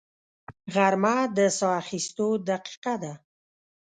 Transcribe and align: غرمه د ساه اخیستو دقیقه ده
غرمه 0.73 1.15
د 1.37 1.37
ساه 1.59 1.75
اخیستو 1.81 2.27
دقیقه 2.49 2.93
ده 3.03 3.13